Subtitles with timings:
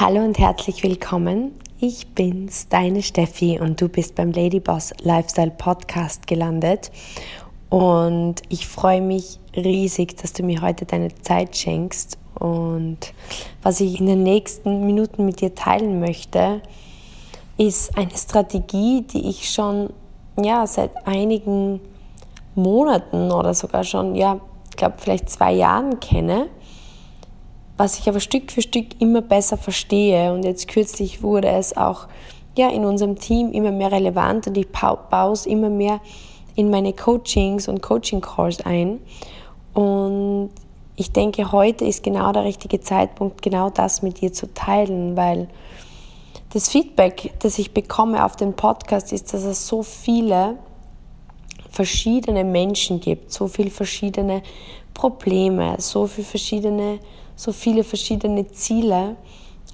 [0.00, 1.52] Hallo und herzlich willkommen.
[1.78, 6.90] Ich bin's, deine Steffi und du bist beim Ladyboss Lifestyle Podcast gelandet.
[7.68, 12.16] Und ich freue mich riesig, dass du mir heute deine Zeit schenkst.
[12.34, 13.12] Und
[13.62, 16.62] was ich in den nächsten Minuten mit dir teilen möchte,
[17.58, 19.90] ist eine Strategie, die ich schon
[20.42, 21.78] ja, seit einigen
[22.54, 24.40] Monaten oder sogar schon, ja,
[24.70, 26.48] ich glaube, vielleicht zwei Jahren kenne
[27.80, 30.34] was ich aber Stück für Stück immer besser verstehe.
[30.34, 32.08] Und jetzt kürzlich wurde es auch
[32.54, 35.98] ja, in unserem Team immer mehr relevant und ich baue es immer mehr
[36.56, 39.00] in meine Coachings und Coaching-Calls ein.
[39.72, 40.50] Und
[40.96, 45.48] ich denke, heute ist genau der richtige Zeitpunkt, genau das mit dir zu teilen, weil
[46.52, 50.58] das Feedback, das ich bekomme auf den Podcast, ist, dass es so viele
[51.70, 54.42] verschiedene Menschen gibt, so viele verschiedene
[54.92, 56.98] Probleme, so viele verschiedene
[57.40, 59.16] so viele verschiedene Ziele,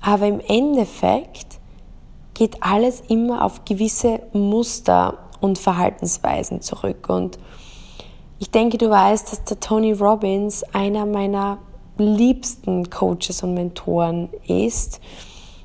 [0.01, 1.59] aber im Endeffekt
[2.35, 7.09] geht alles immer auf gewisse Muster und Verhaltensweisen zurück.
[7.09, 7.41] Und
[8.39, 11.59] ich denke, du weißt, dass der Tony Robbins einer meiner
[11.99, 15.01] liebsten Coaches und Mentoren ist.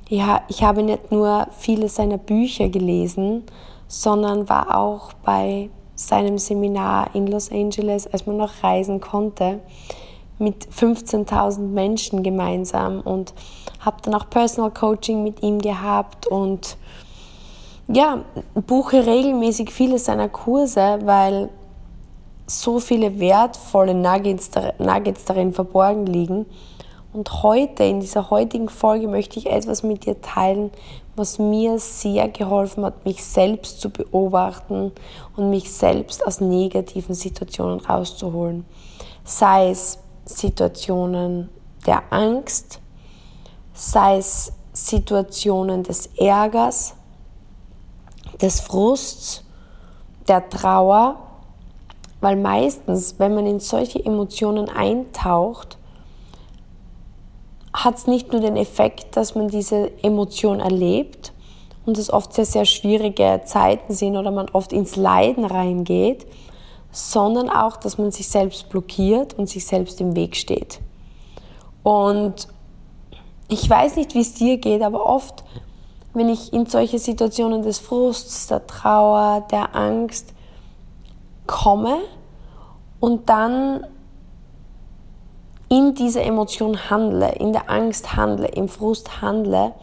[0.10, 3.44] Ja, ich habe nicht nur viele seiner Bücher gelesen,
[3.88, 9.60] sondern war auch bei seinem Seminar in Los Angeles, als man noch reisen konnte
[10.42, 13.34] mit 15.000 Menschen gemeinsam und
[13.80, 16.78] habe dann auch Personal Coaching mit ihm gehabt und
[17.88, 21.50] ja, buche regelmäßig viele seiner Kurse, weil
[22.48, 26.46] so viele wertvolle Nuggets, Nuggets darin verborgen liegen.
[27.14, 30.72] Und heute, in dieser heutigen Folge, möchte ich etwas mit dir teilen,
[31.16, 34.94] was mir sehr geholfen hat, mich selbst zu beobachten
[35.36, 38.66] und mich selbst aus negativen Situationen rauszuholen.
[39.26, 41.50] Sei es Situationen
[41.86, 42.80] der Angst,
[43.74, 46.96] sei es Situationen des Ärgers,
[48.42, 49.44] des Frusts,
[50.28, 51.18] der Trauer,
[52.22, 55.78] weil meistens, wenn man in solche Emotionen eintaucht,
[57.74, 61.34] hat es nicht nur den Effekt, dass man diese Emotion erlebt
[61.86, 66.28] und es oft sehr, sehr schwierige Zeiten sind oder man oft ins Leiden reingeht,
[66.92, 70.80] sondern auch, dass man sich selbst blockiert und sich selbst im Weg steht.
[71.84, 72.48] Und
[73.48, 75.44] ich weiß nicht, wie es dir geht, aber oft,
[76.14, 80.34] wenn ich in solche Situationen des Frusts, der Trauer, der Angst
[81.48, 81.98] komme
[83.00, 83.86] und dann
[85.70, 89.74] in dieser Emotion handle, in der Angst handle, im Frust handle,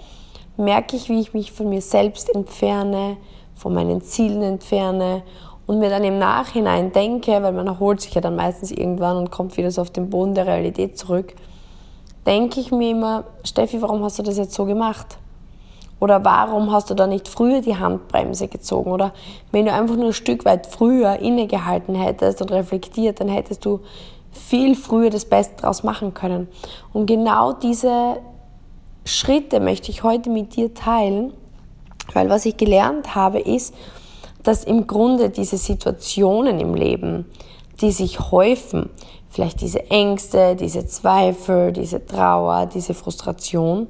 [0.58, 3.16] merke ich, wie ich mich von mir selbst entferne,
[3.54, 5.22] von meinen Zielen entferne
[5.68, 9.30] und mir dann im Nachhinein denke, weil man erholt sich ja dann meistens irgendwann und
[9.30, 11.34] kommt wieder so auf den Boden der Realität zurück,
[12.26, 15.18] denke ich mir immer, Steffi, warum hast du das jetzt so gemacht?
[16.00, 18.90] Oder warum hast du da nicht früher die Handbremse gezogen?
[18.90, 19.12] Oder
[19.52, 23.80] wenn du einfach nur ein Stück weit früher innegehalten hättest und reflektiert, dann hättest du
[24.32, 26.48] viel früher das Beste daraus machen können.
[26.94, 28.20] Und genau diese
[29.04, 31.34] Schritte möchte ich heute mit dir teilen,
[32.14, 33.74] weil was ich gelernt habe ist,
[34.42, 37.26] dass im Grunde diese Situationen im Leben,
[37.80, 38.90] die sich häufen,
[39.28, 43.86] vielleicht diese Ängste, diese Zweifel, diese Trauer, diese Frustration,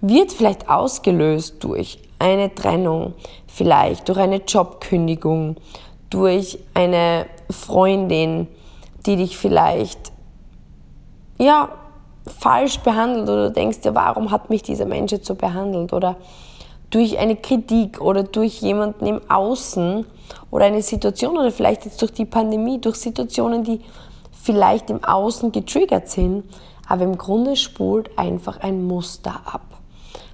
[0.00, 3.14] wird vielleicht ausgelöst durch eine Trennung,
[3.46, 5.56] vielleicht durch eine Jobkündigung,
[6.10, 8.48] durch eine Freundin,
[9.06, 10.12] die dich vielleicht
[11.38, 11.68] ja
[12.26, 16.16] falsch behandelt oder du denkst dir, warum hat mich dieser Mensch jetzt so behandelt oder
[16.90, 20.06] durch eine Kritik oder durch jemanden im Außen
[20.50, 23.80] oder eine Situation oder vielleicht jetzt durch die Pandemie, durch Situationen, die
[24.30, 26.44] vielleicht im Außen getriggert sind,
[26.88, 29.62] aber im Grunde spult einfach ein Muster ab.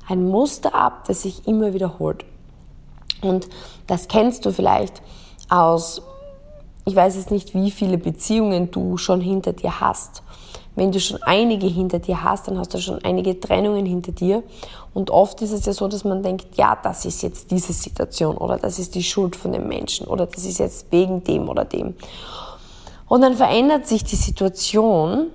[0.08, 2.24] Ein Muster ab, das sich immer wiederholt.
[3.22, 3.48] Und
[3.86, 5.00] das kennst du vielleicht
[5.48, 6.02] aus,
[6.84, 10.22] ich weiß jetzt nicht, wie viele Beziehungen du schon hinter dir hast.
[10.74, 14.42] Wenn du schon einige hinter dir hast, dann hast du schon einige Trennungen hinter dir.
[14.94, 18.36] Und oft ist es ja so, dass man denkt, ja, das ist jetzt diese Situation
[18.36, 21.64] oder das ist die Schuld von dem Menschen oder das ist jetzt wegen dem oder
[21.64, 21.94] dem.
[23.06, 25.26] Und dann verändert sich die Situation,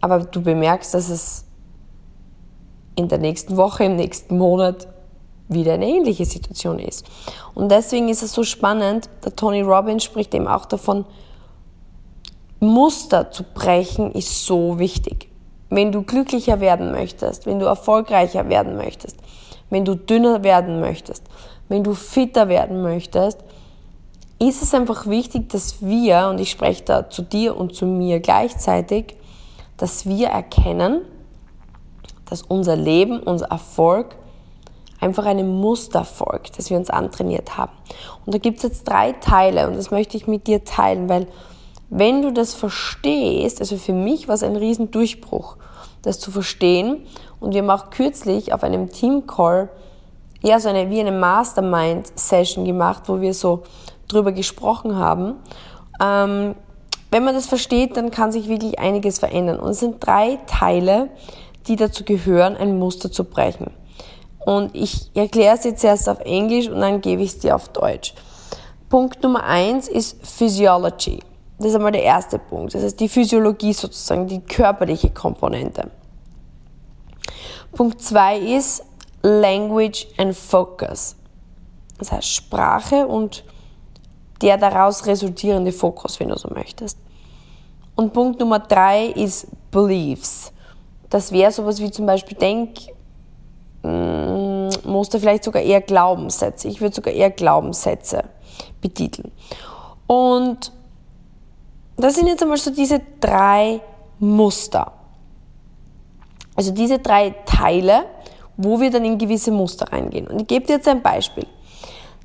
[0.00, 1.44] aber du bemerkst, dass es
[2.94, 4.86] in der nächsten Woche, im nächsten Monat
[5.48, 7.04] wieder eine ähnliche Situation ist.
[7.54, 11.04] Und deswegen ist es so spannend, der Tony Robbins spricht eben auch davon,
[12.60, 15.28] Muster zu brechen ist so wichtig.
[15.70, 19.16] Wenn du glücklicher werden möchtest, wenn du erfolgreicher werden möchtest,
[19.70, 21.24] wenn du dünner werden möchtest,
[21.68, 23.38] wenn du fitter werden möchtest,
[24.38, 28.20] ist es einfach wichtig, dass wir, und ich spreche da zu dir und zu mir
[28.20, 29.16] gleichzeitig,
[29.76, 31.02] dass wir erkennen,
[32.28, 34.16] dass unser Leben, unser Erfolg
[35.00, 37.72] einfach einem Muster folgt, das wir uns antrainiert haben.
[38.26, 41.26] Und da gibt es jetzt drei Teile und das möchte ich mit dir teilen, weil
[41.90, 45.56] wenn du das verstehst, also für mich war es ein Riesendurchbruch,
[46.02, 47.06] das zu verstehen.
[47.40, 49.68] Und wir haben auch kürzlich auf einem Team-Call
[50.42, 53.62] ja so eine wie eine Mastermind-Session gemacht, wo wir so
[54.06, 55.34] drüber gesprochen haben.
[56.00, 56.54] Ähm,
[57.10, 59.58] wenn man das versteht, dann kann sich wirklich einiges verändern.
[59.58, 61.08] Und es sind drei Teile,
[61.66, 63.70] die dazu gehören, ein Muster zu brechen.
[64.44, 67.68] Und ich erkläre es jetzt erst auf Englisch und dann gebe ich es dir auf
[67.68, 68.14] Deutsch.
[68.88, 71.20] Punkt Nummer eins ist Physiology.
[71.58, 72.74] Das ist einmal der erste Punkt.
[72.74, 75.90] Das ist die Physiologie sozusagen, die körperliche Komponente.
[77.72, 78.84] Punkt zwei ist
[79.22, 81.16] Language and Focus.
[81.98, 83.44] Das heißt Sprache und
[84.40, 86.96] der daraus resultierende Fokus, wenn du so möchtest.
[87.96, 90.52] Und Punkt Nummer drei ist Beliefs.
[91.10, 96.68] Das wäre sowas wie zum Beispiel Denkmuster, mm, vielleicht sogar eher Glaubenssätze.
[96.68, 98.22] Ich würde sogar eher Glaubenssätze
[98.80, 99.32] betiteln.
[100.06, 100.72] Und
[102.04, 103.80] das sind jetzt einmal so diese drei
[104.18, 104.92] Muster.
[106.54, 108.06] Also diese drei Teile,
[108.56, 110.26] wo wir dann in gewisse Muster reingehen.
[110.26, 111.46] Und ich gebe dir jetzt ein Beispiel.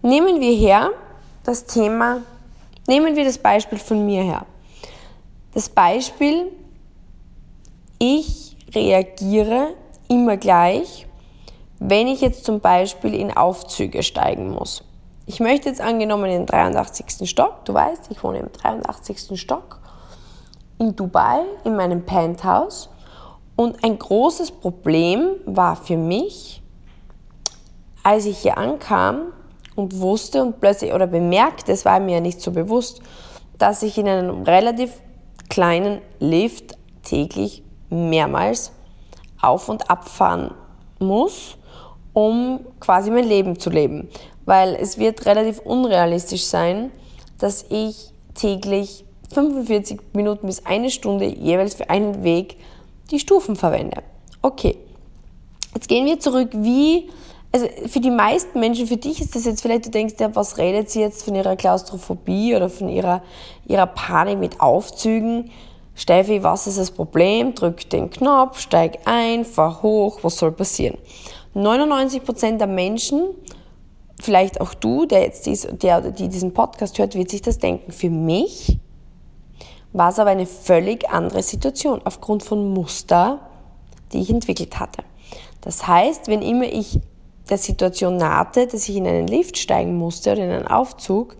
[0.01, 0.91] Nehmen wir her
[1.43, 2.21] das Thema,
[2.87, 4.45] nehmen wir das Beispiel von mir her.
[5.53, 6.51] Das Beispiel,
[7.99, 9.75] ich reagiere
[10.07, 11.05] immer gleich,
[11.79, 14.83] wenn ich jetzt zum Beispiel in Aufzüge steigen muss.
[15.25, 17.29] Ich möchte jetzt angenommen in den 83.
[17.29, 19.39] Stock, du weißt, ich wohne im 83.
[19.39, 19.79] Stock
[20.79, 22.89] in Dubai in meinem Penthouse
[23.55, 26.61] und ein großes Problem war für mich,
[28.03, 29.33] als ich hier ankam,
[29.75, 33.01] und wusste und plötzlich oder bemerkte, es war mir ja nicht so bewusst,
[33.57, 35.01] dass ich in einem relativ
[35.49, 38.71] kleinen Lift täglich mehrmals
[39.41, 40.51] auf und abfahren
[40.99, 41.57] muss,
[42.13, 44.09] um quasi mein Leben zu leben.
[44.45, 46.92] Weil es wird relativ unrealistisch sein,
[47.40, 52.57] dass ich täglich 45 Minuten bis eine Stunde jeweils für einen Weg
[53.12, 54.04] die Stufen verwende.
[54.42, 54.78] Okay,
[55.74, 57.10] jetzt gehen wir zurück, wie
[57.54, 60.57] also für die meisten Menschen, für dich ist das jetzt vielleicht, du denkst ja, was
[60.57, 63.22] redet sie jetzt von ihrer Klaustrophobie oder von ihrer,
[63.68, 65.51] ihrer Panik mit Aufzügen?
[65.94, 67.54] Steffi, was ist das Problem?
[67.54, 70.98] Drück den Knopf, steig ein, fahr hoch, was soll passieren?
[71.56, 73.25] 99% der Menschen,
[74.23, 77.91] vielleicht auch du, der jetzt dies, der die diesen Podcast hört, wird sich das denken.
[77.91, 78.79] Für mich
[79.91, 83.39] war es aber eine völlig andere Situation aufgrund von Muster,
[84.11, 85.03] die ich entwickelt hatte.
[85.61, 86.99] Das heißt, wenn immer ich
[87.49, 91.35] der Situation nahte, dass ich in einen Lift steigen musste oder in einen Aufzug,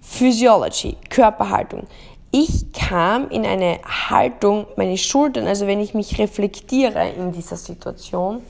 [0.00, 1.86] Physiology, Körperhaltung.
[2.30, 8.42] Ich kam in eine Haltung, meine Schultern, also wenn ich mich reflektiere in dieser Situation,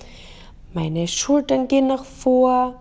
[0.75, 2.75] meine Schultern gehen nach vor,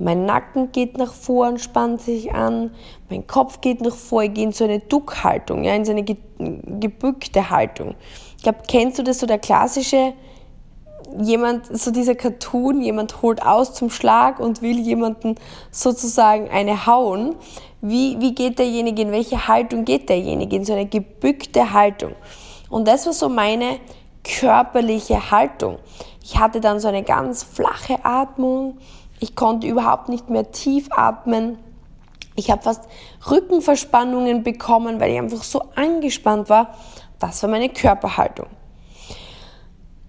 [0.00, 2.72] mein Nacken geht nach vor und spannt sich an,
[3.08, 6.04] mein Kopf geht nach vor, ich gehe in so eine Duckhaltung, ja, in so eine
[6.04, 7.94] gebückte Haltung.
[8.36, 10.14] Ich glaube, kennst du das so der klassische
[11.18, 15.36] jemand, so dieser Cartoon, jemand holt aus zum Schlag und will jemanden
[15.70, 17.36] sozusagen eine hauen.
[17.80, 20.56] Wie, wie geht derjenige, in welche Haltung geht derjenige?
[20.56, 22.12] In so eine gebückte Haltung.
[22.68, 23.78] Und das war so meine
[24.22, 25.78] körperliche Haltung.
[26.22, 28.78] Ich hatte dann so eine ganz flache Atmung.
[29.20, 31.58] Ich konnte überhaupt nicht mehr tief atmen.
[32.36, 32.84] Ich habe fast
[33.30, 36.74] Rückenverspannungen bekommen, weil ich einfach so angespannt war.
[37.18, 38.46] Das war meine Körperhaltung.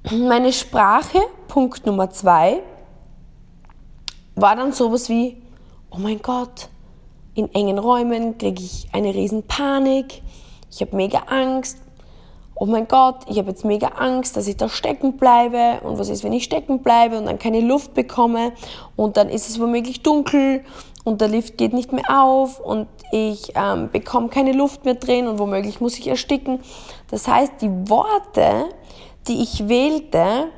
[0.09, 2.63] Meine Sprache, Punkt Nummer zwei,
[4.35, 5.41] war dann sowas wie,
[5.91, 6.69] oh mein Gott,
[7.35, 10.21] in engen Räumen kriege ich eine riesen Panik,
[10.71, 11.79] ich habe mega Angst,
[12.61, 16.09] oh mein Gott, ich habe jetzt mega Angst, dass ich da stecken bleibe und was
[16.09, 18.51] ist, wenn ich stecken bleibe und dann keine Luft bekomme
[18.95, 20.63] und dann ist es womöglich dunkel
[21.03, 25.27] und der Lift geht nicht mehr auf und ich ähm, bekomme keine Luft mehr drin
[25.27, 26.59] und womöglich muss ich ersticken.
[27.09, 28.65] Das heißt, die Worte,
[29.27, 30.49] die ich wählte,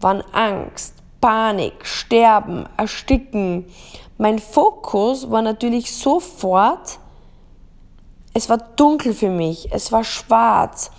[0.00, 3.66] waren Angst, Panik, Sterben, Ersticken.
[4.16, 6.98] Mein Fokus war natürlich sofort,
[8.32, 10.90] es war dunkel für mich, es war schwarz.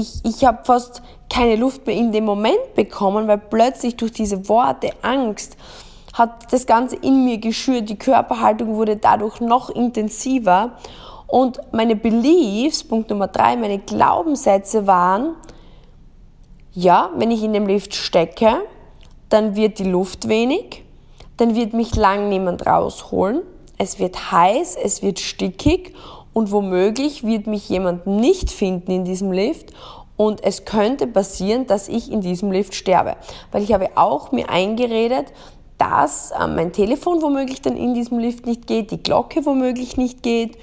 [0.00, 4.48] Ich, ich habe fast keine Luft mehr in dem Moment bekommen, weil plötzlich durch diese
[4.48, 5.58] Worte Angst
[6.14, 7.90] hat das Ganze in mir geschürt.
[7.90, 10.72] Die Körperhaltung wurde dadurch noch intensiver.
[11.26, 15.36] Und meine Beliefs, Punkt Nummer drei, meine Glaubenssätze waren,
[16.72, 18.62] ja, wenn ich in dem Lift stecke,
[19.28, 20.82] dann wird die Luft wenig,
[21.36, 23.42] dann wird mich lang niemand rausholen,
[23.76, 25.94] es wird heiß, es wird stickig
[26.32, 29.72] und womöglich wird mich jemand nicht finden in diesem Lift
[30.16, 33.16] und es könnte passieren, dass ich in diesem Lift sterbe.
[33.52, 35.32] Weil ich habe auch mir eingeredet,
[35.78, 40.22] dass äh, mein Telefon womöglich dann in diesem Lift nicht geht, die Glocke womöglich nicht
[40.22, 40.58] geht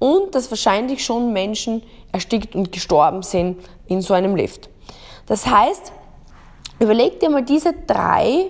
[0.00, 4.68] und dass wahrscheinlich schon Menschen erstickt und gestorben sind in so einem Lift.
[5.26, 5.92] Das heißt,
[6.80, 8.46] überleg dir mal diese drei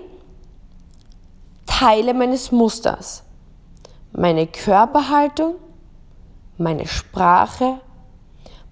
[1.67, 3.23] Teile meines Musters.
[4.11, 5.55] Meine Körperhaltung,
[6.59, 7.79] meine Sprache,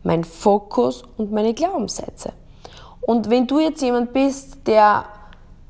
[0.03, 2.33] mein Fokus und meine Glaubenssätze.
[3.01, 5.05] Und wenn du jetzt jemand bist, der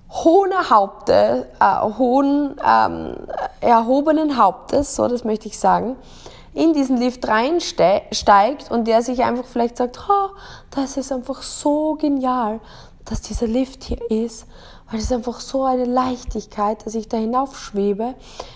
[0.09, 3.15] hohen Haupte, äh, hohen, ähm,
[3.61, 5.95] erhobenen Hauptes, so das möchte ich sagen,
[6.53, 10.29] in diesen Lift reinsteigt und der sich einfach vielleicht sagt, oh,
[10.71, 12.59] das ist einfach so genial,
[13.05, 14.47] dass dieser Lift hier ist,
[14.89, 18.15] weil es einfach so eine Leichtigkeit, dass ich da hinaufschwebe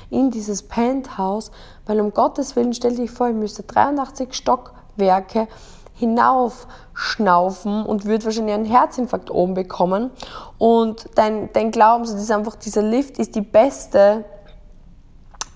[0.09, 1.51] in dieses Penthouse,
[1.85, 5.47] weil um Gottes Willen, stell dich vor, ich müsste 83 Stockwerke
[5.93, 10.09] hinaufschnaufen und würde wahrscheinlich einen Herzinfarkt oben bekommen.
[10.57, 14.25] Und dein, dein Glaubenssatz ist einfach, dieser Lift ist die beste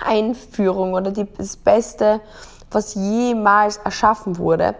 [0.03, 2.21] Einführung oder die, das Beste,
[2.69, 4.75] was jemals erschaffen wurde,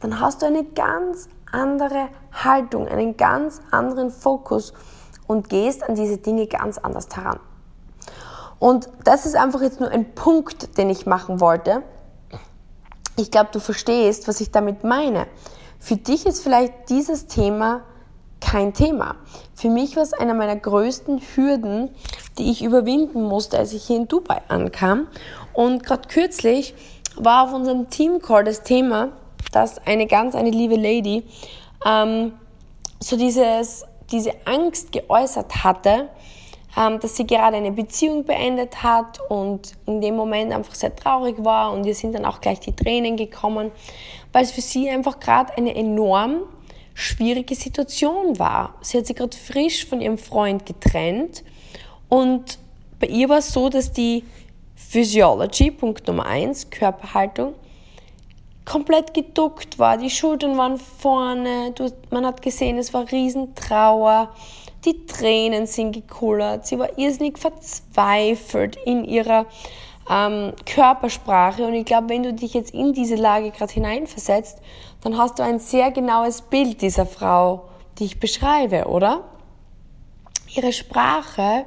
[0.00, 4.72] dann hast du eine ganz andere Haltung, einen ganz anderen Fokus
[5.30, 7.38] und gehst an diese Dinge ganz anders heran.
[8.58, 11.84] Und das ist einfach jetzt nur ein Punkt, den ich machen wollte.
[13.16, 15.28] Ich glaube, du verstehst, was ich damit meine.
[15.78, 17.82] Für dich ist vielleicht dieses Thema
[18.40, 19.14] kein Thema.
[19.54, 21.90] Für mich war es einer meiner größten Hürden,
[22.36, 25.06] die ich überwinden musste, als ich hier in Dubai ankam.
[25.52, 26.74] Und gerade kürzlich
[27.14, 29.10] war auf unserem Team-Call das Thema,
[29.52, 31.22] dass eine ganz, eine liebe Lady
[31.86, 32.32] ähm,
[32.98, 36.08] so dieses, diese Angst geäußert hatte,
[36.76, 41.36] ähm, dass sie gerade eine Beziehung beendet hat und in dem Moment einfach sehr traurig
[41.44, 43.72] war und ihr sind dann auch gleich die Tränen gekommen,
[44.32, 46.42] weil es für sie einfach gerade eine enorm
[46.94, 48.74] schwierige Situation war.
[48.82, 51.42] Sie hat sich gerade frisch von ihrem Freund getrennt
[52.08, 52.58] und
[53.00, 54.24] bei ihr war es so, dass die
[54.76, 57.54] Physiology, Punkt Nummer eins, Körperhaltung,
[58.64, 59.96] komplett geduckt war.
[59.96, 61.74] Die Schultern waren vorne,
[62.10, 64.30] man hat gesehen, es war Riesentrauer,
[64.84, 69.46] die Tränen sind gekullert, sie war irrsinnig verzweifelt in ihrer
[70.08, 71.64] ähm, Körpersprache.
[71.66, 74.58] Und ich glaube, wenn du dich jetzt in diese Lage gerade hineinversetzt,
[75.02, 79.24] dann hast du ein sehr genaues Bild dieser Frau, die ich beschreibe, oder?
[80.54, 81.66] Ihre Sprache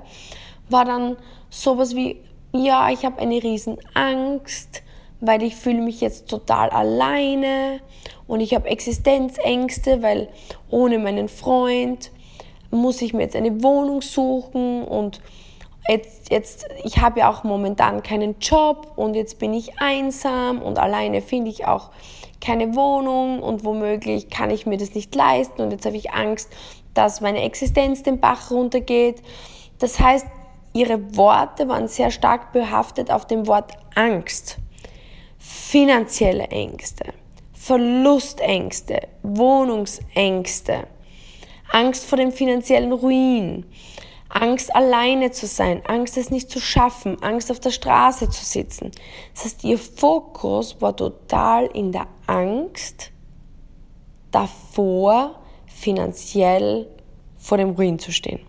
[0.70, 1.18] war dann
[1.50, 2.20] sowas wie,
[2.52, 4.83] ja, ich habe eine riesen Angst,
[5.26, 7.80] weil ich fühle mich jetzt total alleine
[8.28, 10.28] und ich habe Existenzängste, weil
[10.70, 12.12] ohne meinen Freund
[12.72, 15.22] muss ich mir jetzt eine Wohnung suchen und
[15.88, 20.78] jetzt, jetzt ich habe ja auch momentan keinen Job und jetzt bin ich einsam und
[20.78, 21.92] alleine finde ich auch
[22.42, 26.50] keine Wohnung und womöglich kann ich mir das nicht leisten und jetzt habe ich Angst,
[26.94, 29.22] dass meine Existenz den Bach runtergeht.
[29.80, 30.28] Das heißt,
[30.74, 34.58] ihre Worte waren sehr stark behaftet auf dem Wort Angst.
[35.46, 37.14] Finanzielle Ängste,
[37.52, 40.88] Verlustängste, Wohnungsängste,
[41.70, 43.66] Angst vor dem finanziellen Ruin,
[44.30, 48.92] Angst alleine zu sein, Angst es nicht zu schaffen, Angst auf der Straße zu sitzen.
[49.34, 53.12] Das heißt, ihr Fokus war total in der Angst
[54.32, 56.88] davor, finanziell
[57.36, 58.40] vor dem Ruin zu stehen.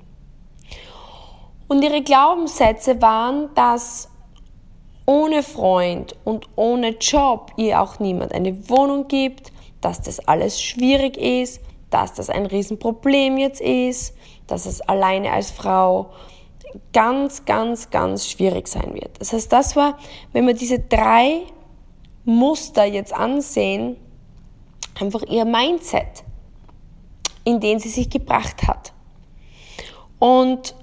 [1.66, 4.13] Und ihre Glaubenssätze waren, dass
[5.06, 11.16] ohne Freund und ohne Job ihr auch niemand eine Wohnung gibt, dass das alles schwierig
[11.16, 14.14] ist, dass das ein Riesenproblem jetzt ist,
[14.46, 16.10] dass es alleine als Frau
[16.92, 19.20] ganz, ganz, ganz schwierig sein wird.
[19.20, 19.98] Das heißt, das war,
[20.32, 21.42] wenn wir diese drei
[22.24, 23.96] Muster jetzt ansehen,
[24.98, 26.24] einfach ihr Mindset,
[27.44, 28.92] in den sie sich gebracht hat.
[30.18, 30.74] Und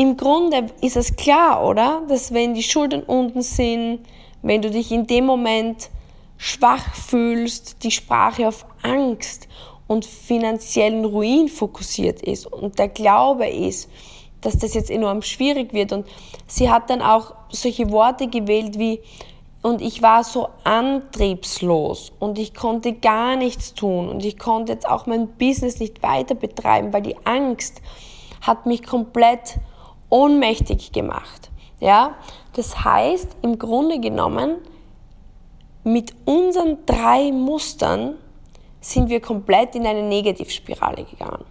[0.00, 2.00] im Grunde ist es klar, oder?
[2.08, 4.00] Dass wenn die Schultern unten sind,
[4.40, 5.90] wenn du dich in dem Moment
[6.38, 9.46] schwach fühlst, die Sprache auf Angst
[9.86, 13.90] und finanziellen Ruin fokussiert ist und der Glaube ist,
[14.40, 15.92] dass das jetzt enorm schwierig wird.
[15.92, 16.06] Und
[16.46, 19.00] sie hat dann auch solche Worte gewählt wie,
[19.60, 24.88] und ich war so antriebslos und ich konnte gar nichts tun und ich konnte jetzt
[24.88, 27.82] auch mein Business nicht weiter betreiben, weil die Angst
[28.40, 29.58] hat mich komplett
[30.10, 31.50] ohnmächtig gemacht.
[31.80, 32.16] Ja,
[32.54, 34.56] das heißt, im Grunde genommen,
[35.82, 38.16] mit unseren drei Mustern
[38.80, 41.44] sind wir komplett in eine Negativspirale gegangen.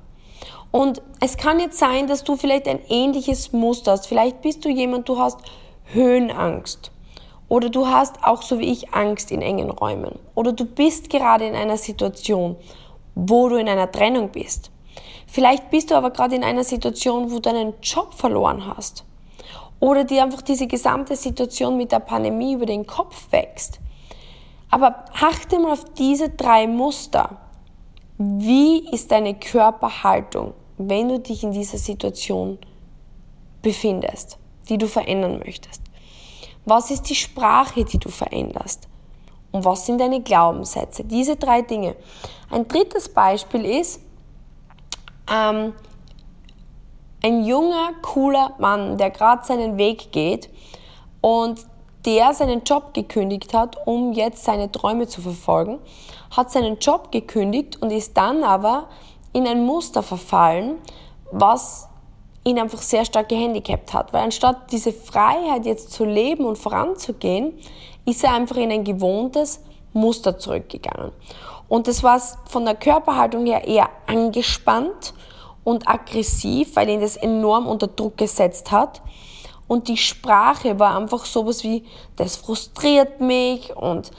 [0.71, 4.05] Und es kann jetzt sein, dass du vielleicht ein ähnliches Muster hast.
[4.05, 5.39] Vielleicht bist du jemand, du hast
[5.85, 6.91] Höhenangst.
[7.47, 10.19] Oder du hast auch so wie ich Angst in engen Räumen.
[10.35, 12.55] Oder du bist gerade in einer Situation,
[13.15, 14.69] wo du in einer Trennung bist.
[15.31, 19.05] Vielleicht bist du aber gerade in einer Situation, wo du einen Job verloren hast.
[19.79, 23.79] Oder dir einfach diese gesamte Situation mit der Pandemie über den Kopf wächst.
[24.71, 27.37] Aber achte mal auf diese drei Muster.
[28.17, 32.57] Wie ist deine Körperhaltung, wenn du dich in dieser Situation
[33.61, 35.83] befindest, die du verändern möchtest?
[36.65, 38.87] Was ist die Sprache, die du veränderst?
[39.51, 41.03] Und was sind deine Glaubenssätze?
[41.03, 41.95] Diese drei Dinge.
[42.49, 44.01] Ein drittes Beispiel ist,
[45.31, 45.73] ähm,
[47.23, 50.49] ein junger, cooler Mann, der gerade seinen Weg geht
[51.21, 51.59] und
[52.05, 55.79] der seinen Job gekündigt hat, um jetzt seine Träume zu verfolgen,
[56.31, 58.87] hat seinen Job gekündigt und ist dann aber
[59.33, 60.75] in ein Muster verfallen,
[61.31, 61.87] was
[62.45, 64.13] ihn einfach sehr stark gehandicapt hat.
[64.13, 67.53] Weil anstatt diese Freiheit jetzt zu leben und voranzugehen,
[68.05, 69.61] ist er einfach in ein gewohntes
[69.93, 71.11] Muster zurückgegangen.
[71.69, 75.13] Und das war von der Körperhaltung her eher angespannt
[75.63, 79.01] und aggressiv, weil ihn das enorm unter Druck gesetzt hat.
[79.67, 81.85] Und die Sprache war einfach sowas wie,
[82.15, 84.09] das frustriert mich und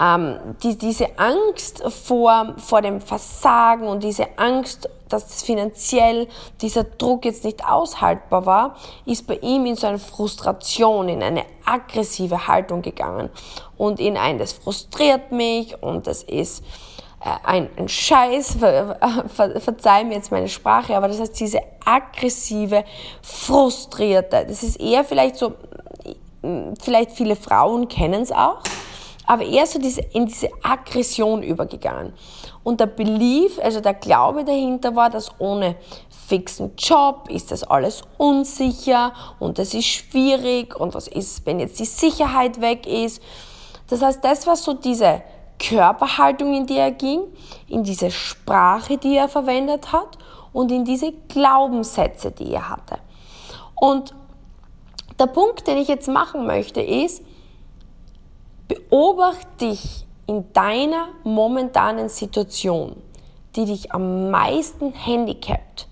[0.00, 6.28] ähm, die, diese Angst vor, vor dem Versagen und diese Angst, dass finanziell
[6.60, 11.42] dieser Druck jetzt nicht aushaltbar war, ist bei ihm in so eine Frustration, in eine
[11.64, 13.30] aggressive Haltung gegangen
[13.76, 16.62] und in ein, das frustriert mich und das ist
[17.20, 18.96] ein, ein Scheiß, ver,
[19.28, 22.84] ver, verzeih mir jetzt meine Sprache, aber das heißt diese aggressive,
[23.22, 25.52] frustrierte, das ist eher vielleicht so,
[26.80, 28.60] vielleicht viele Frauen kennen es auch,
[29.26, 32.14] aber eher so diese, in diese Aggression übergegangen.
[32.62, 35.76] Und der Belief, also der Glaube dahinter war, dass ohne
[36.26, 41.78] fixen Job ist das alles unsicher und das ist schwierig und was ist, wenn jetzt
[41.80, 43.22] die Sicherheit weg ist.
[43.88, 45.22] Das heißt, das war so diese
[45.60, 47.20] Körperhaltung, in die er ging,
[47.68, 50.18] in diese Sprache, die er verwendet hat
[50.52, 52.98] und in diese Glaubenssätze, die er hatte.
[53.76, 54.14] Und
[55.18, 57.22] der Punkt, den ich jetzt machen möchte, ist,
[58.66, 62.96] beobachte dich in deiner momentanen Situation,
[63.56, 65.88] die dich am meisten handicapt,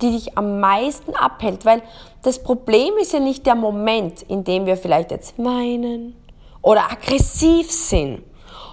[0.00, 1.82] die dich am meisten abhält, weil
[2.22, 6.14] das Problem ist ja nicht der Moment, in dem wir vielleicht jetzt weinen
[6.62, 8.22] oder aggressiv sind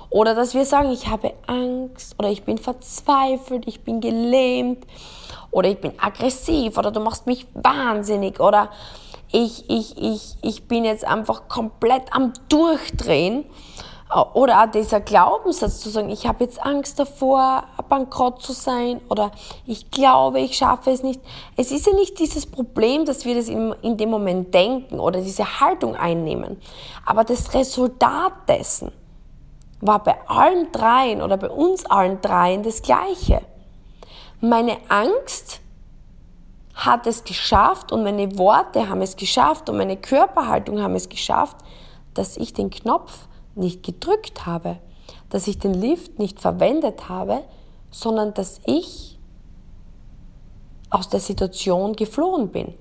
[0.09, 4.85] oder dass wir sagen, ich habe Angst oder ich bin verzweifelt, ich bin gelähmt
[5.51, 8.69] oder ich bin aggressiv oder du machst mich wahnsinnig oder
[9.31, 13.45] ich, ich, ich, ich bin jetzt einfach komplett am Durchdrehen.
[14.33, 19.31] Oder auch dieser Glaubenssatz zu sagen, ich habe jetzt Angst davor, bankrott zu sein oder
[19.65, 21.19] ich glaube, ich schaffe es nicht.
[21.57, 25.59] Es ist ja nicht dieses Problem, dass wir das in dem Moment denken oder diese
[25.59, 26.61] Haltung einnehmen.
[27.03, 28.91] Aber das Resultat dessen,
[29.81, 33.41] war bei allen dreien oder bei uns allen dreien das Gleiche.
[34.41, 35.61] Meine Angst
[36.73, 41.57] hat es geschafft und meine Worte haben es geschafft und meine Körperhaltung haben es geschafft,
[42.13, 44.77] dass ich den Knopf nicht gedrückt habe,
[45.29, 47.43] dass ich den Lift nicht verwendet habe,
[47.91, 49.17] sondern dass ich
[50.89, 52.73] aus der Situation geflohen bin.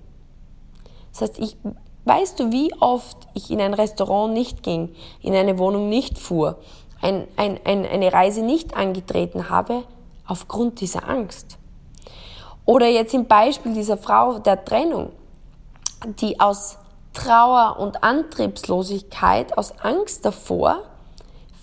[1.13, 1.57] Das heißt, ich,
[2.05, 6.59] weißt du, wie oft ich in ein Restaurant nicht ging, in eine Wohnung nicht fuhr,
[7.05, 9.85] ein, ein, ein, eine Reise nicht angetreten habe
[10.27, 11.59] aufgrund dieser Angst.
[12.65, 15.11] Oder jetzt im Beispiel dieser Frau der Trennung,
[16.21, 16.79] die aus
[17.13, 20.79] Trauer und Antriebslosigkeit, aus Angst davor,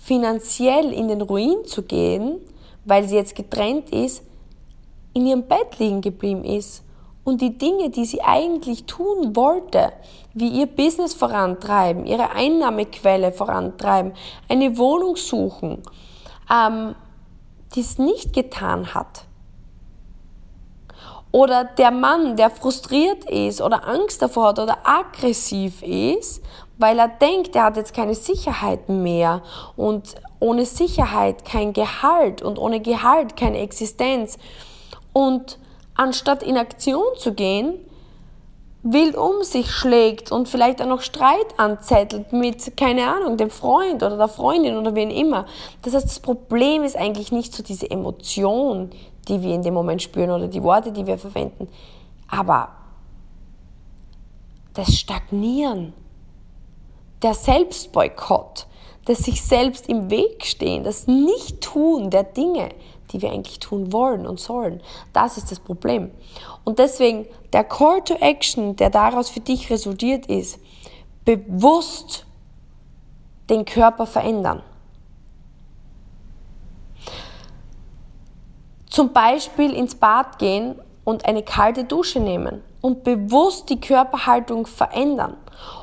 [0.00, 2.38] finanziell in den Ruin zu gehen,
[2.84, 4.22] weil sie jetzt getrennt ist,
[5.12, 6.82] in ihrem Bett liegen geblieben ist
[7.24, 9.92] und die Dinge, die sie eigentlich tun wollte,
[10.34, 14.12] wie ihr Business vorantreiben, ihre Einnahmequelle vorantreiben,
[14.48, 15.82] eine Wohnung suchen,
[16.50, 16.94] ähm,
[17.74, 19.24] dies nicht getan hat.
[21.30, 26.42] Oder der Mann, der frustriert ist oder Angst davor hat oder aggressiv ist,
[26.76, 29.42] weil er denkt, er hat jetzt keine Sicherheit mehr
[29.76, 34.36] und ohne Sicherheit kein Gehalt und ohne Gehalt keine Existenz.
[35.14, 35.58] Und
[35.94, 37.74] anstatt in Aktion zu gehen,
[38.82, 44.02] wild um sich schlägt und vielleicht auch noch Streit anzettelt mit, keine Ahnung, dem Freund
[44.02, 45.46] oder der Freundin oder wen immer.
[45.82, 48.90] Das heißt, das Problem ist eigentlich nicht so diese Emotion,
[49.28, 51.68] die wir in dem Moment spüren oder die Worte, die wir verwenden,
[52.28, 52.70] aber
[54.74, 55.92] das Stagnieren,
[57.22, 58.66] der Selbstboykott,
[59.04, 62.70] das sich selbst im Weg stehen, das Nicht-Tun der Dinge,
[63.12, 64.80] die wir eigentlich tun wollen und sollen.
[65.12, 66.10] Das ist das Problem.
[66.64, 70.58] Und deswegen der Call to Action, der daraus für dich resultiert ist,
[71.24, 72.26] bewusst
[73.50, 74.62] den Körper verändern.
[78.88, 85.38] Zum Beispiel ins Bad gehen und eine kalte Dusche nehmen und bewusst die Körperhaltung verändern.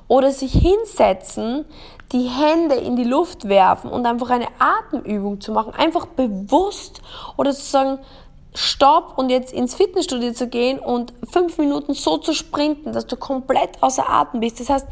[0.08, 1.66] Oder sich hinsetzen,
[2.12, 5.74] die Hände in die Luft werfen und einfach eine Atemübung zu machen.
[5.74, 7.02] Einfach bewusst
[7.38, 8.00] oder zu sagen,
[8.54, 13.16] Stopp und jetzt ins Fitnessstudio zu gehen und fünf Minuten so zu sprinten, dass du
[13.16, 14.60] komplett außer Atem bist.
[14.60, 14.88] Das heißt,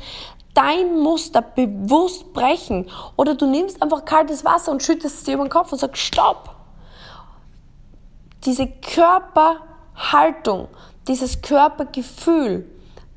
[0.53, 2.87] dein Muster bewusst brechen.
[3.15, 6.01] Oder du nimmst einfach kaltes Wasser und schüttest es dir über den Kopf und sagst
[6.01, 6.51] Stopp.
[8.45, 10.67] Diese Körperhaltung,
[11.07, 12.65] dieses Körpergefühl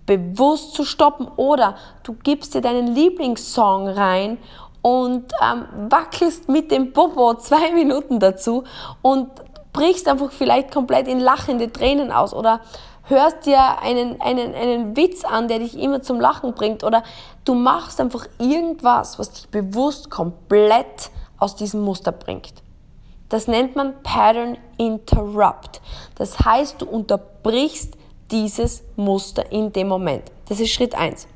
[0.06, 1.28] bewusst zu stoppen.
[1.36, 4.38] Oder du gibst dir deinen Lieblingssong rein
[4.82, 8.64] und ähm, wackelst mit dem Popo zwei Minuten dazu
[9.02, 9.28] und
[9.72, 12.60] brichst einfach vielleicht komplett in lachende Tränen aus oder
[13.04, 17.02] hörst dir einen, einen, einen Witz an, der dich immer zum Lachen bringt oder
[17.44, 22.59] du machst einfach irgendwas, was dich bewusst komplett aus diesem Muster bringt.
[23.30, 25.80] Das nennt man Pattern Interrupt.
[26.16, 27.96] Das heißt, du unterbrichst
[28.30, 30.30] dieses Muster in dem Moment.
[30.48, 31.26] Das ist Schritt 1.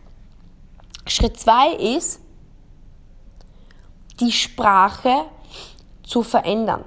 [1.07, 2.21] Schritt 2 ist,
[4.21, 5.25] die Sprache
[6.03, 6.85] zu verändern.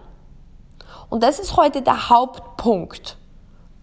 [1.10, 3.18] Und das ist heute der Hauptpunkt,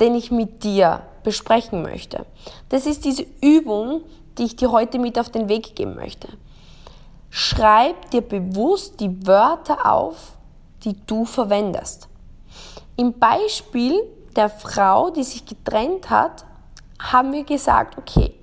[0.00, 2.26] den ich mit dir besprechen möchte.
[2.68, 4.02] Das ist diese Übung,
[4.36, 6.28] die ich dir heute mit auf den Weg geben möchte.
[7.30, 10.33] Schreib dir bewusst die Wörter auf,
[10.84, 12.08] die du verwendest.
[12.96, 14.00] Im Beispiel
[14.36, 16.44] der Frau, die sich getrennt hat,
[17.00, 18.34] haben wir gesagt, okay,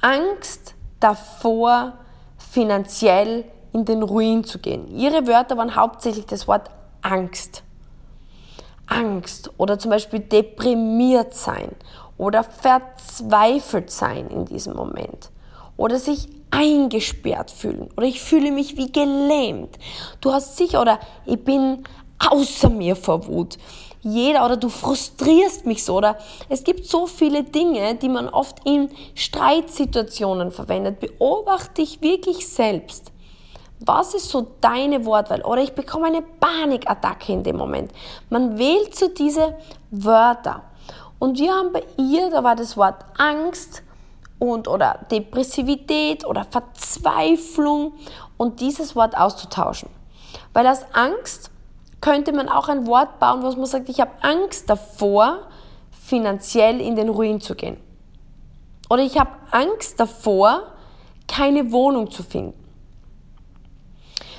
[0.00, 1.94] Angst davor,
[2.38, 4.88] finanziell in den Ruin zu gehen.
[4.88, 6.70] Ihre Wörter waren hauptsächlich das Wort
[7.02, 7.62] Angst.
[8.86, 11.72] Angst oder zum Beispiel deprimiert sein
[12.16, 15.30] oder verzweifelt sein in diesem Moment
[15.76, 19.76] oder sich eingesperrt fühlen oder ich fühle mich wie gelähmt.
[20.20, 21.84] Du hast sicher oder ich bin
[22.18, 23.58] außer mir vor Wut.
[24.02, 26.16] Jeder oder du frustrierst mich so oder
[26.48, 31.00] es gibt so viele Dinge, die man oft in Streitsituationen verwendet.
[31.00, 33.10] Beobachte dich wirklich selbst.
[33.80, 35.42] Was ist so deine Wortwahl?
[35.42, 37.90] Oder ich bekomme eine Panikattacke in dem Moment.
[38.30, 39.56] Man wählt so diese
[39.90, 40.62] Wörter.
[41.18, 43.82] Und wir haben bei ihr, da war das Wort Angst
[44.38, 47.94] und oder Depressivität oder Verzweiflung
[48.36, 49.88] und dieses Wort auszutauschen.
[50.52, 51.50] Weil aus Angst
[52.00, 55.38] könnte man auch ein Wort bauen, wo man sagt, ich habe Angst davor,
[55.90, 57.78] finanziell in den Ruin zu gehen.
[58.88, 60.62] Oder ich habe Angst davor,
[61.26, 62.54] keine Wohnung zu finden.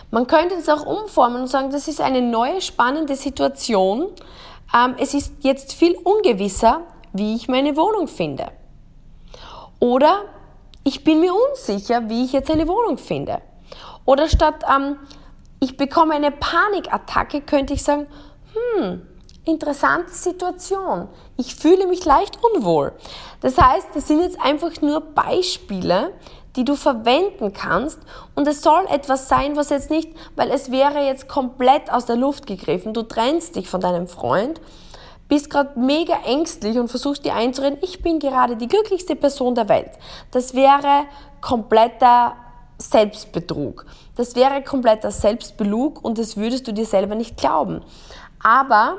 [0.09, 4.07] Man könnte es auch umformen und sagen, das ist eine neue spannende Situation.
[4.73, 6.81] Ähm, es ist jetzt viel ungewisser,
[7.11, 8.51] wie ich meine Wohnung finde.
[9.79, 10.25] Oder
[10.83, 13.41] ich bin mir unsicher, wie ich jetzt eine Wohnung finde.
[14.05, 14.97] Oder statt ähm,
[15.59, 18.07] ich bekomme eine Panikattacke, könnte ich sagen,
[18.53, 19.01] hm,
[19.43, 21.09] interessante Situation.
[21.35, 22.93] Ich fühle mich leicht unwohl.
[23.41, 26.13] Das heißt, das sind jetzt einfach nur Beispiele,
[26.55, 27.99] die du verwenden kannst.
[28.35, 32.15] Und es soll etwas sein, was jetzt nicht, weil es wäre jetzt komplett aus der
[32.17, 32.93] Luft gegriffen.
[32.93, 34.61] Du trennst dich von deinem Freund,
[35.27, 39.69] bist gerade mega ängstlich und versuchst dir einzureden, ich bin gerade die glücklichste Person der
[39.69, 39.91] Welt.
[40.31, 41.05] Das wäre
[41.41, 42.35] kompletter
[42.77, 43.85] Selbstbetrug.
[44.15, 47.81] Das wäre kompletter Selbstbelug und das würdest du dir selber nicht glauben.
[48.41, 48.97] Aber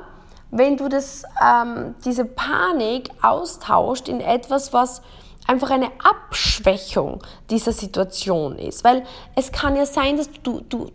[0.51, 5.03] wenn du das, ähm, diese Panik austauscht in etwas, was
[5.49, 8.85] einfach eine Abschwächung dieser Situation ist.
[8.85, 10.91] Weil es kann ja sein, dass du, du,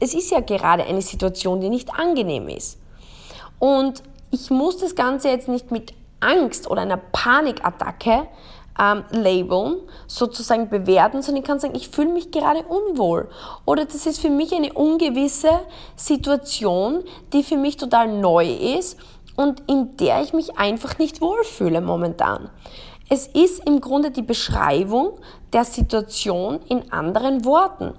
[0.00, 2.78] es ist ja gerade eine Situation, die nicht angenehm ist.
[3.58, 4.02] Und
[4.34, 8.26] ich muss das Ganze jetzt nicht mit Angst oder einer Panikattacke
[8.80, 9.76] ähm, labeln,
[10.08, 13.28] sozusagen bewerten, sondern ich kann sagen, ich fühle mich gerade unwohl.
[13.64, 15.60] Oder das ist für mich eine ungewisse
[15.94, 18.98] Situation, die für mich total neu ist
[19.36, 22.50] und in der ich mich einfach nicht wohlfühle momentan.
[23.08, 25.18] Es ist im Grunde die Beschreibung
[25.52, 27.92] der Situation in anderen Worten.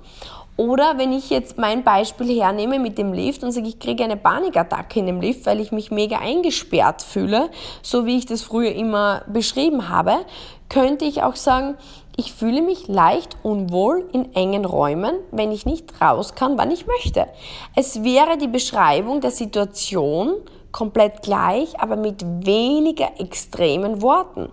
[0.57, 4.15] Oder wenn ich jetzt mein Beispiel hernehme mit dem Lift und sage, ich kriege eine
[4.15, 7.49] Panikattacke in dem Lift, weil ich mich mega eingesperrt fühle,
[7.81, 10.19] so wie ich das früher immer beschrieben habe,
[10.69, 11.75] könnte ich auch sagen,
[12.17, 16.87] ich fühle mich leicht unwohl in engen Räumen, wenn ich nicht raus kann, wann ich
[16.87, 17.27] möchte.
[17.75, 20.35] Es wäre die Beschreibung der Situation
[20.71, 24.49] komplett gleich, aber mit weniger extremen Worten.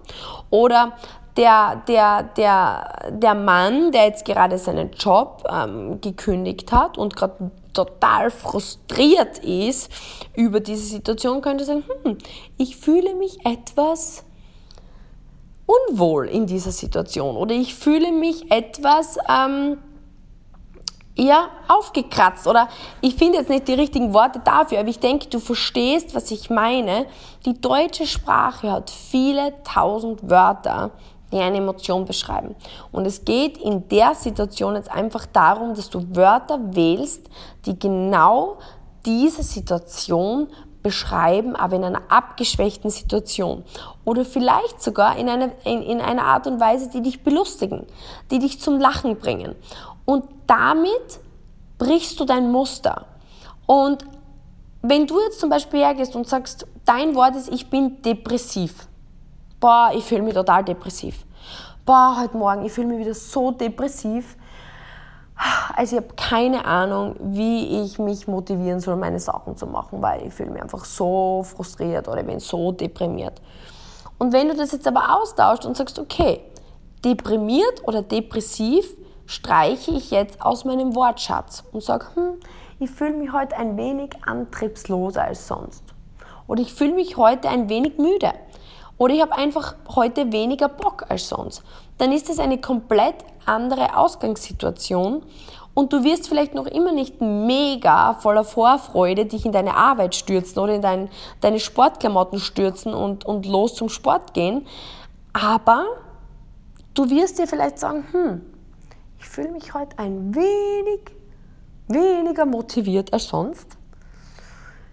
[0.51, 0.93] Oder
[1.37, 7.51] der, der, der, der Mann, der jetzt gerade seinen Job ähm, gekündigt hat und gerade
[7.73, 9.91] total frustriert ist
[10.35, 12.19] über diese Situation, könnte sagen, hm,
[12.59, 14.25] ich fühle mich etwas
[15.65, 19.79] unwohl in dieser Situation oder ich fühle mich etwas ähm,
[21.17, 22.69] ja, aufgekratzt oder
[23.01, 26.49] ich finde jetzt nicht die richtigen Worte dafür, aber ich denke, du verstehst, was ich
[26.49, 27.07] meine.
[27.45, 30.93] Die deutsche Sprache hat viele tausend Wörter,
[31.33, 32.55] die eine Emotion beschreiben.
[32.93, 37.29] Und es geht in der Situation jetzt einfach darum, dass du Wörter wählst,
[37.67, 38.59] die genau
[39.05, 40.49] diese Situation
[40.83, 43.65] beschreiben, aber in einer abgeschwächten Situation.
[44.05, 47.87] Oder vielleicht sogar in, eine, in, in einer Art und Weise, die dich belustigen,
[48.31, 49.55] die dich zum Lachen bringen.
[50.05, 51.21] Und damit
[51.79, 53.07] brichst du dein Muster.
[53.67, 54.05] Und
[54.83, 58.89] wenn du jetzt zum Beispiel hergehst und sagst, dein Wort ist, ich bin depressiv.
[59.63, 61.25] Boah, ich fühle mich total depressiv.
[61.87, 64.37] Boah, heute Morgen, ich fühle mich wieder so depressiv.
[65.77, 70.27] Also ich habe keine Ahnung, wie ich mich motivieren soll, meine Sachen zu machen, weil
[70.27, 73.41] ich fühle mich einfach so frustriert oder ich bin so deprimiert.
[74.19, 76.41] Und wenn du das jetzt aber austauscht und sagst, okay,
[77.05, 78.85] deprimiert oder depressiv
[79.27, 82.41] streiche ich jetzt aus meinem Wortschatz und sage, hm,
[82.81, 85.85] ich fühle mich heute ein wenig antriebsloser als sonst.
[86.49, 88.33] Oder ich fühle mich heute ein wenig müde.
[89.03, 91.65] Oder ich habe einfach heute weniger Bock als sonst.
[91.99, 95.25] Dann ist das eine komplett andere Ausgangssituation
[95.75, 100.61] und du wirst vielleicht noch immer nicht mega voller Vorfreude dich in deine Arbeit stürzen
[100.61, 101.09] oder in dein,
[101.41, 104.69] deine Sportklamotten stürzen und, und los zum Sport gehen.
[105.33, 105.85] Aber
[106.95, 108.43] du wirst dir vielleicht sagen, hm,
[109.19, 111.01] ich fühle mich heute ein wenig
[111.89, 113.67] weniger motiviert als sonst.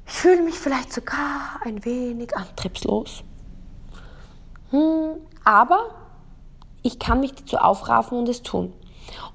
[0.07, 3.23] Ich fühle mich vielleicht sogar ein wenig antriebslos.
[4.71, 5.79] Hm, aber
[6.81, 8.73] ich kann mich dazu aufraffen und es tun.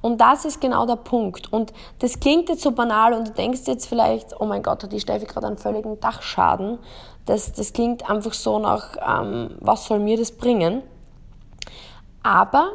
[0.01, 1.53] Und das ist genau der Punkt.
[1.53, 4.93] Und das klingt jetzt so banal und du denkst jetzt vielleicht, oh mein Gott, hat
[4.93, 6.79] die Steffi gerade einen völligen Dachschaden.
[7.27, 10.83] Das, das klingt einfach so nach, ähm, was soll mir das bringen?
[12.23, 12.71] Aber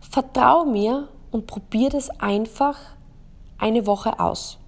[0.00, 2.76] vertrau mir und probier das einfach
[3.58, 4.58] eine Woche aus.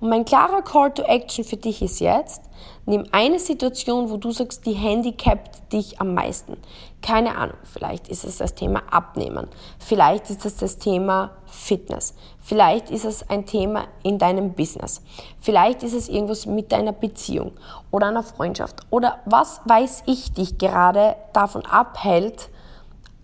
[0.00, 2.42] Und mein klarer Call to Action für dich ist jetzt,
[2.86, 6.56] nimm eine Situation, wo du sagst, die handicapt dich am meisten.
[7.02, 12.90] Keine Ahnung, vielleicht ist es das Thema Abnehmen, vielleicht ist es das Thema Fitness, vielleicht
[12.90, 15.02] ist es ein Thema in deinem Business,
[15.40, 17.52] vielleicht ist es irgendwas mit deiner Beziehung
[17.90, 22.48] oder einer Freundschaft oder was weiß ich dich gerade davon abhält,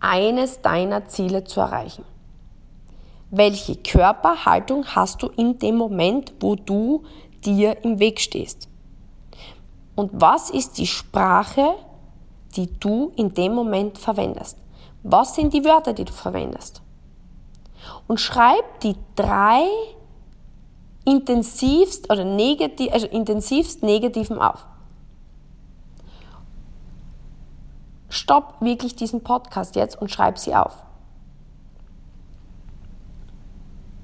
[0.01, 2.05] eines deiner Ziele zu erreichen.
[3.31, 7.05] Welche Körperhaltung hast du in dem Moment, wo du
[7.45, 8.70] dir im Weg stehst?
[10.01, 11.75] Und was ist die Sprache,
[12.57, 14.57] die du in dem Moment verwendest?
[15.03, 16.81] Was sind die Wörter, die du verwendest?
[18.09, 19.67] Und schreib die drei
[21.05, 24.65] intensivst oder negativ, also intensivst negativen auf.
[28.09, 30.83] Stopp wirklich diesen Podcast jetzt und schreib sie auf.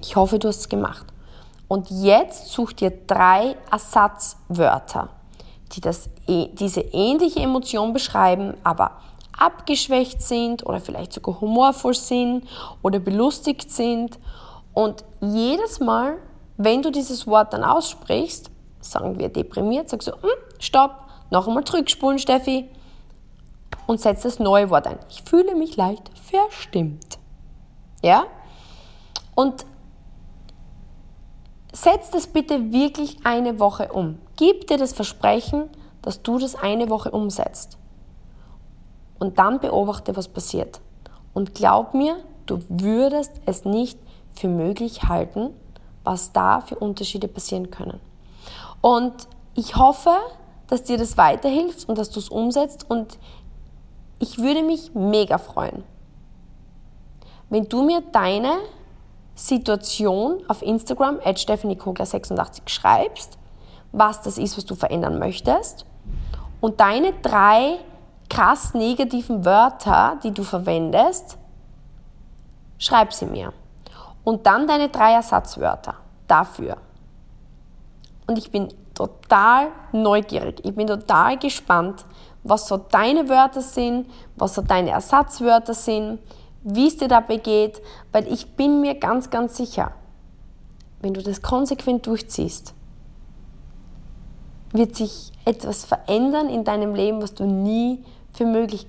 [0.03, 1.07] Ich hoffe, du hast es gemacht.
[1.69, 5.16] Und jetzt such dir drei Ersatzwörter,
[5.73, 8.93] die das, e, diese ähnliche Emotion beschreiben, aber
[9.37, 12.45] abgeschwächt sind oder vielleicht sogar humorvoll sind
[12.83, 14.19] oder belustigt sind.
[14.73, 16.19] Und jedes Mal,
[16.57, 18.51] wenn du dieses Wort dann aussprichst,
[18.81, 22.69] sagen wir deprimiert, sagst du, hm, stopp, noch einmal zurückspulen, Steffi,
[23.87, 24.99] und setz das neue Wort ein.
[25.11, 27.19] Ich fühle mich leicht verstimmt.
[28.03, 28.25] Ja?
[29.35, 29.67] Und
[31.77, 34.19] Setz das bitte wirklich eine Woche um.
[34.37, 35.71] Gib dir das Versprechen,
[36.03, 37.79] dass du das eine Woche umsetzt.
[39.19, 40.81] Und dann beobachte, was passiert.
[41.33, 43.99] Und glaub mir, du würdest es nicht
[44.35, 45.51] für möglich halten,
[46.05, 47.99] was da für Unterschiede passieren können.
[48.81, 50.15] Und ich hoffe,
[50.69, 52.89] dass dir das weiterhilft und dass du es umsetzt.
[52.89, 53.19] Und
[54.19, 55.83] ich würde mich mega freuen,
[57.49, 58.57] wenn du mir deine
[59.35, 63.39] Situation auf Instagram, at stephaniekogler86 schreibst,
[63.97, 65.87] was das ist, was du verändern möchtest
[66.61, 67.79] und deine drei
[68.29, 71.39] krass negativen Wörter, die du verwendest,
[72.79, 73.53] schreib sie mir.
[74.25, 75.95] Und dann deine drei Ersatzwörter
[76.27, 76.77] dafür.
[78.27, 82.05] Und ich bin total neugierig, ich bin total gespannt,
[82.43, 86.19] was so deine Wörter sind, was so deine Ersatzwörter sind,
[86.63, 87.81] wie es dir dabei geht,
[88.13, 89.93] weil ich bin mir ganz, ganz sicher,
[91.01, 92.75] wenn du das konsequent durchziehst,
[94.77, 98.87] wird sich etwas verändern in deinem Leben, was du nie für möglich,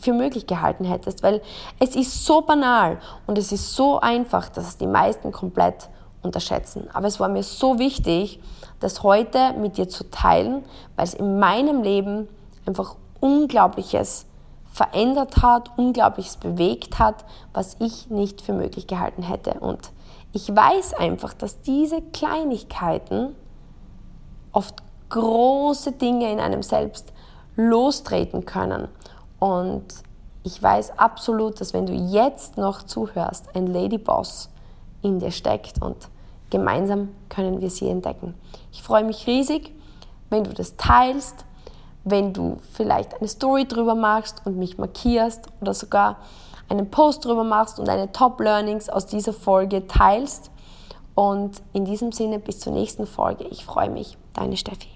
[0.00, 1.40] für möglich gehalten hättest, weil
[1.78, 5.88] es ist so banal und es ist so einfach, dass es die meisten komplett
[6.22, 6.88] unterschätzen.
[6.92, 8.40] Aber es war mir so wichtig,
[8.80, 10.64] das heute mit dir zu teilen,
[10.96, 12.28] weil es in meinem Leben
[12.66, 14.26] einfach Unglaubliches
[14.72, 19.54] verändert hat, Unglaubliches bewegt hat, was ich nicht für möglich gehalten hätte.
[19.60, 19.92] Und
[20.32, 23.34] ich weiß einfach, dass diese Kleinigkeiten
[24.52, 24.81] oft
[25.12, 27.12] große Dinge in einem selbst
[27.54, 28.88] lostreten können.
[29.38, 29.84] Und
[30.42, 34.48] ich weiß absolut, dass wenn du jetzt noch zuhörst, ein Ladyboss
[35.02, 35.96] in dir steckt und
[36.50, 38.34] gemeinsam können wir sie entdecken.
[38.72, 39.72] Ich freue mich riesig,
[40.30, 41.44] wenn du das teilst,
[42.04, 46.16] wenn du vielleicht eine Story drüber machst und mich markierst oder sogar
[46.68, 50.50] einen Post drüber machst und deine Top Learnings aus dieser Folge teilst.
[51.14, 53.44] Und in diesem Sinne bis zur nächsten Folge.
[53.44, 54.16] Ich freue mich.
[54.32, 54.91] Deine Steffi.